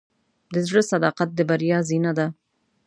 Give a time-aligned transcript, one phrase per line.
[0.53, 2.27] د زړۀ صداقت د بریا زینه ده.